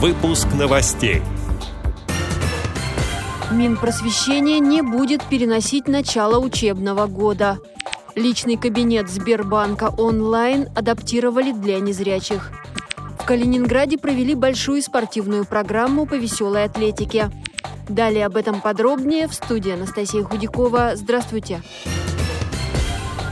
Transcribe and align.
Выпуск 0.00 0.46
новостей. 0.56 1.22
Минпросвещение 3.50 4.60
не 4.60 4.80
будет 4.80 5.24
переносить 5.24 5.88
начало 5.88 6.38
учебного 6.38 7.08
года. 7.08 7.58
Личный 8.14 8.56
кабинет 8.56 9.10
Сбербанка 9.10 9.92
онлайн 9.98 10.68
адаптировали 10.76 11.50
для 11.50 11.80
незрячих. 11.80 12.52
В 13.18 13.24
Калининграде 13.24 13.98
провели 13.98 14.36
большую 14.36 14.82
спортивную 14.82 15.44
программу 15.44 16.06
по 16.06 16.14
веселой 16.14 16.62
атлетике. 16.62 17.32
Далее 17.88 18.26
об 18.26 18.36
этом 18.36 18.60
подробнее 18.60 19.26
в 19.26 19.34
студии 19.34 19.72
Анастасия 19.72 20.22
Худякова. 20.22 20.92
Здравствуйте. 20.94 21.60
Здравствуйте. 21.60 22.07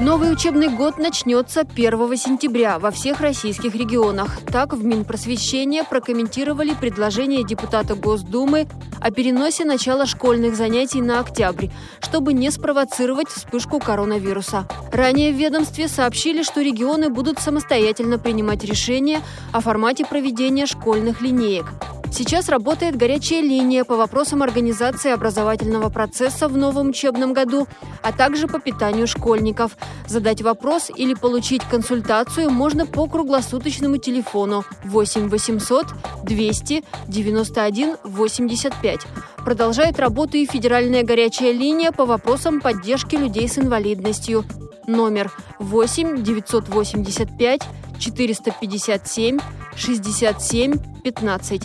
Новый 0.00 0.32
учебный 0.32 0.68
год 0.68 0.98
начнется 0.98 1.62
1 1.62 2.16
сентября 2.16 2.78
во 2.78 2.92
всех 2.92 3.20
российских 3.20 3.74
регионах. 3.74 4.38
Так, 4.46 4.72
в 4.72 4.84
Минпросвещение 4.84 5.82
прокомментировали 5.82 6.72
предложение 6.72 7.42
депутата 7.42 7.96
Госдумы 7.96 8.68
о 9.00 9.10
переносе 9.10 9.64
начала 9.64 10.06
школьных 10.06 10.54
занятий 10.54 11.02
на 11.02 11.18
октябрь, 11.18 11.66
чтобы 11.98 12.32
не 12.32 12.52
спровоцировать 12.52 13.28
вспышку 13.28 13.80
коронавируса. 13.80 14.68
Ранее 14.92 15.32
в 15.32 15.36
ведомстве 15.36 15.88
сообщили, 15.88 16.44
что 16.44 16.60
регионы 16.60 17.08
будут 17.08 17.40
самостоятельно 17.40 18.20
принимать 18.20 18.62
решения 18.62 19.20
о 19.50 19.60
формате 19.60 20.06
проведения 20.06 20.66
школьных 20.66 21.22
линеек. 21.22 21.66
Сейчас 22.10 22.48
работает 22.48 22.96
горячая 22.96 23.40
линия 23.40 23.84
по 23.84 23.96
вопросам 23.96 24.42
организации 24.42 25.10
образовательного 25.10 25.90
процесса 25.90 26.48
в 26.48 26.56
новом 26.56 26.88
учебном 26.88 27.32
году, 27.32 27.66
а 28.02 28.12
также 28.12 28.48
по 28.48 28.58
питанию 28.58 29.06
школьников. 29.06 29.76
Задать 30.06 30.42
вопрос 30.42 30.90
или 30.94 31.14
получить 31.14 31.62
консультацию 31.64 32.50
можно 32.50 32.86
по 32.86 33.06
круглосуточному 33.06 33.98
телефону 33.98 34.64
8 34.84 35.28
800 35.28 35.86
200 36.24 36.84
91 37.06 37.96
85. 38.04 39.00
Продолжает 39.44 39.98
работу 39.98 40.36
и 40.36 40.46
федеральная 40.46 41.04
горячая 41.04 41.52
линия 41.52 41.92
по 41.92 42.06
вопросам 42.06 42.60
поддержки 42.60 43.16
людей 43.16 43.48
с 43.48 43.58
инвалидностью. 43.58 44.44
Номер 44.88 45.30
8 45.58 46.22
985 46.22 47.60
457 47.98 49.38
67 49.76 50.78
15. 51.04 51.62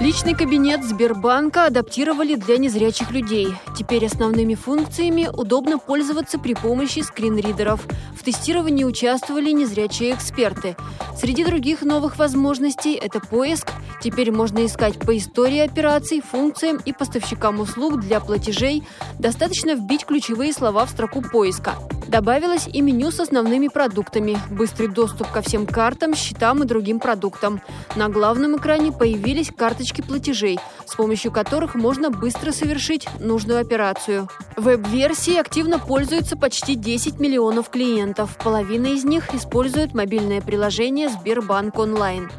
Личный 0.00 0.34
кабинет 0.34 0.84
Сбербанка 0.84 1.66
адаптировали 1.66 2.34
для 2.34 2.58
незрячих 2.58 3.12
людей. 3.12 3.48
Теперь 3.76 4.06
основными 4.06 4.56
функциями 4.56 5.28
удобно 5.32 5.78
пользоваться 5.78 6.40
при 6.40 6.54
помощи 6.54 7.00
скринридеров. 7.00 7.86
В 8.16 8.24
тестировании 8.24 8.82
участвовали 8.82 9.52
незрячие 9.52 10.14
эксперты. 10.14 10.76
Среди 11.16 11.44
других 11.44 11.82
новых 11.82 12.18
возможностей– 12.18 12.94
это 13.02 13.20
поиск. 13.20 13.68
Теперь 14.08 14.32
можно 14.32 14.64
искать 14.64 14.98
по 14.98 15.14
истории 15.18 15.58
операций, 15.58 16.22
функциям 16.22 16.78
и 16.82 16.94
поставщикам 16.94 17.60
услуг 17.60 18.00
для 18.00 18.20
платежей. 18.20 18.82
Достаточно 19.18 19.74
вбить 19.74 20.06
ключевые 20.06 20.54
слова 20.54 20.86
в 20.86 20.90
строку 20.90 21.20
поиска– 21.20 21.74
Добавилось 22.08 22.66
и 22.72 22.80
меню 22.80 23.10
с 23.10 23.20
основными 23.20 23.68
продуктами, 23.68 24.38
быстрый 24.50 24.88
доступ 24.88 25.30
ко 25.30 25.42
всем 25.42 25.66
картам, 25.66 26.14
счетам 26.14 26.62
и 26.62 26.66
другим 26.66 27.00
продуктам. 27.00 27.60
На 27.96 28.08
главном 28.08 28.56
экране 28.56 28.92
появились 28.92 29.52
карточки 29.54 30.00
платежей, 30.00 30.58
с 30.86 30.94
помощью 30.94 31.30
которых 31.30 31.74
можно 31.74 32.08
быстро 32.08 32.50
совершить 32.52 33.06
нужную 33.20 33.60
операцию. 33.60 34.26
Веб-версии 34.56 35.36
активно 35.36 35.78
пользуются 35.78 36.34
почти 36.38 36.76
10 36.76 37.20
миллионов 37.20 37.68
клиентов. 37.68 38.38
Половина 38.42 38.86
из 38.86 39.04
них 39.04 39.34
используют 39.34 39.92
мобильное 39.92 40.40
приложение 40.40 41.10
Сбербанк 41.10 41.78
онлайн. 41.78 42.30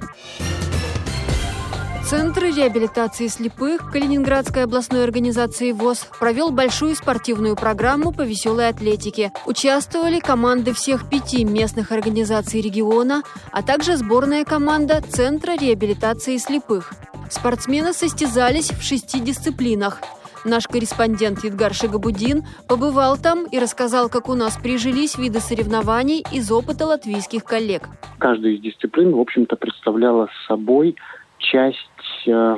Центр 2.10 2.46
реабилитации 2.46 3.28
слепых 3.28 3.92
Калининградской 3.92 4.64
областной 4.64 5.04
организации 5.04 5.72
ВОЗ 5.72 6.08
провел 6.20 6.50
большую 6.50 6.96
спортивную 6.96 7.56
программу 7.56 8.12
по 8.12 8.24
веселой 8.24 8.68
атлетике. 8.70 9.31
Участвовали 9.46 10.19
команды 10.19 10.74
всех 10.74 11.08
пяти 11.08 11.46
местных 11.46 11.92
организаций 11.92 12.62
региона, 12.62 13.22
а 13.52 13.62
также 13.62 13.96
сборная 13.96 14.44
команда 14.44 15.03
Центра 15.08 15.52
реабилитации 15.52 16.38
слепых. 16.38 16.94
Спортсмены 17.30 17.94
состязались 17.94 18.72
в 18.72 18.81
шести 18.81 19.19
дисциплинах. 19.19 20.02
Наш 20.44 20.68
корреспондент 20.68 21.44
Едгар 21.44 21.75
Шагабудин 21.75 22.44
побывал 22.68 23.18
там 23.18 23.46
и 23.46 23.59
рассказал, 23.59 24.09
как 24.09 24.30
у 24.30 24.34
нас 24.34 24.58
прижились 24.58 25.16
виды 25.16 25.42
соревнований 25.42 26.25
из 26.31 26.52
опыта 26.52 26.88
латвийских 26.88 27.44
коллег. 27.44 27.88
Каждая 28.18 28.53
из 28.53 28.62
дисциплин, 28.62 29.14
в 29.14 29.19
общем-то, 29.19 29.56
представляла 29.58 30.28
собой 30.48 30.96
часть 31.39 32.27
э, 32.27 32.57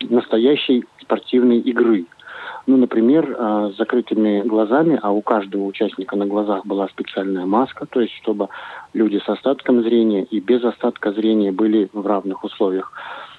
настоящей 0.00 0.84
спортивной 1.00 1.58
игры. 1.58 2.06
Ну, 2.66 2.76
например, 2.76 3.36
э, 3.36 3.70
с 3.72 3.76
закрытыми 3.76 4.42
глазами, 4.42 4.98
а 5.00 5.10
у 5.10 5.20
каждого 5.20 5.64
участника 5.64 6.16
на 6.16 6.26
глазах 6.26 6.66
была 6.66 6.88
специальная 6.88 7.46
маска, 7.46 7.86
то 7.86 8.00
есть 8.00 8.14
чтобы 8.14 8.48
люди 8.92 9.20
с 9.24 9.28
остатком 9.28 9.82
зрения 9.82 10.24
и 10.24 10.40
без 10.40 10.64
остатка 10.64 11.12
зрения 11.12 11.52
были 11.52 11.88
в 11.92 12.06
равных 12.06 12.44
условиях. 12.44 12.92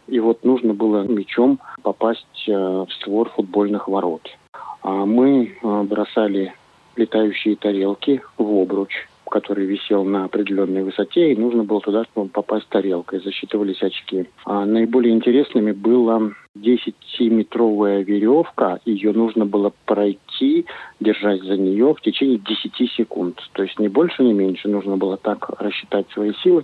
И 0.07 0.19
вот 0.19 0.43
нужно 0.43 0.73
было 0.73 1.03
мячом 1.03 1.59
попасть 1.81 2.45
э, 2.47 2.51
в 2.51 2.87
створ 2.93 3.29
футбольных 3.29 3.87
ворот. 3.87 4.29
А 4.81 5.05
мы 5.05 5.55
бросали 5.61 6.53
летающие 6.97 7.55
тарелки 7.55 8.21
в 8.37 8.61
обруч 8.61 9.07
который 9.33 9.65
висел 9.65 10.03
на 10.03 10.25
определенной 10.25 10.83
высоте, 10.83 11.31
и 11.31 11.35
нужно 11.35 11.63
было 11.63 11.81
туда 11.81 12.05
попасть 12.13 12.69
тарелкой, 12.69 13.19
засчитывались 13.19 13.81
очки. 13.81 14.27
А 14.45 14.63
наиболее 14.63 15.11
интересными 15.11 15.71
была 15.71 16.21
10-метровая 16.55 18.03
веревка, 18.03 18.79
ее 18.85 19.11
нужно 19.11 19.47
было 19.47 19.73
пройти, 19.85 20.67
держась 20.99 21.41
за 21.41 21.57
нее 21.57 21.95
в 21.95 22.01
течение 22.01 22.37
10 22.37 22.91
секунд. 22.91 23.39
То 23.53 23.63
есть 23.63 23.79
не 23.79 23.87
больше, 23.87 24.21
не 24.21 24.33
меньше, 24.33 24.67
нужно 24.67 24.97
было 24.97 25.17
так 25.17 25.49
рассчитать 25.59 26.05
свои 26.11 26.33
силы, 26.43 26.63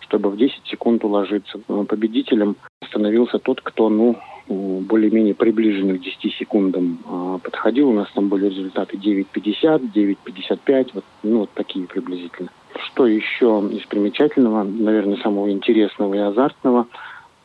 чтобы 0.00 0.30
в 0.30 0.38
10 0.38 0.54
секунд 0.64 1.04
уложиться. 1.04 1.58
Победителем 1.86 2.56
становился 2.88 3.38
тот, 3.38 3.60
кто, 3.60 3.90
ну, 3.90 4.16
более-менее 4.48 5.34
приближенных 5.34 6.00
к 6.00 6.04
10 6.04 6.34
секундам 6.34 6.98
а, 7.06 7.38
подходил. 7.38 7.90
У 7.90 7.92
нас 7.92 8.08
там 8.14 8.28
были 8.28 8.48
результаты 8.48 8.96
9.50, 8.96 9.92
9.55, 9.92 10.90
вот, 10.94 11.04
ну, 11.22 11.38
вот 11.40 11.50
такие 11.54 11.86
приблизительно. 11.86 12.50
Что 12.86 13.06
еще 13.06 13.68
из 13.72 13.84
примечательного, 13.86 14.62
наверное, 14.62 15.16
самого 15.18 15.50
интересного 15.50 16.14
и 16.14 16.18
азартного, 16.18 16.86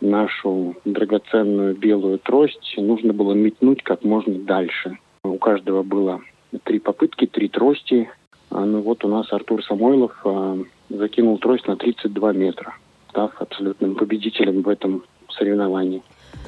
нашу 0.01 0.75
драгоценную 0.85 1.75
белую 1.75 2.19
трость 2.19 2.73
нужно 2.77 3.13
было 3.13 3.33
метнуть 3.33 3.83
как 3.83 4.03
можно 4.03 4.33
дальше. 4.39 4.97
У 5.23 5.37
каждого 5.37 5.83
было 5.83 6.21
три 6.63 6.79
попытки, 6.79 7.27
три 7.27 7.47
трости. 7.47 8.09
А, 8.49 8.65
ну 8.65 8.81
вот 8.81 9.05
у 9.05 9.07
нас 9.07 9.31
Артур 9.31 9.63
Самойлов 9.63 10.19
а, 10.25 10.57
закинул 10.89 11.37
трость 11.37 11.67
на 11.67 11.77
32 11.77 12.33
метра, 12.33 12.75
став 13.09 13.31
абсолютным 13.39 13.95
победителем 13.95 14.61
в 14.61 14.69
этом 14.69 15.03
соревновании. 15.29 16.01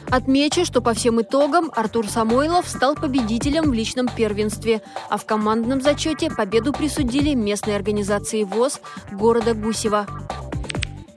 Отмечу, 0.10 0.66
что 0.66 0.82
по 0.82 0.94
всем 0.94 1.22
итогам 1.22 1.72
Артур 1.76 2.08
Самойлов 2.08 2.68
стал 2.68 2.96
победителем 2.96 3.70
в 3.70 3.74
личном 3.74 4.08
первенстве, 4.08 4.82
а 5.10 5.18
в 5.18 5.26
командном 5.26 5.82
зачете 5.82 6.30
победу 6.30 6.74
присудили 6.74 7.34
местные 7.34 7.76
организации 7.76 8.44
ВОЗ 8.44 8.80
города 9.12 9.54
Гусева. 9.54 10.06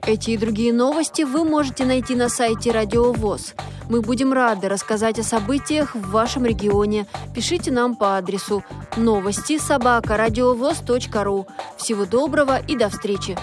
Эти 0.05 0.31
и 0.31 0.37
другие 0.37 0.71
новости 0.71 1.23
вы 1.23 1.43
можете 1.43 1.85
найти 1.85 2.15
на 2.15 2.29
сайте 2.29 2.71
Радио 2.71 3.11
ВОЗ. 3.11 3.53
Мы 3.89 4.01
будем 4.01 4.33
рады 4.33 4.69
рассказать 4.69 5.19
о 5.19 5.23
событиях 5.23 5.95
в 5.95 6.11
вашем 6.11 6.45
регионе. 6.45 7.07
Пишите 7.35 7.71
нам 7.71 7.95
по 7.95 8.17
адресу 8.17 8.63
новости 8.95 9.57
собака 9.57 10.17
ру. 10.17 11.45
Всего 11.77 12.05
доброго 12.05 12.57
и 12.59 12.75
до 12.75 12.89
встречи! 12.89 13.37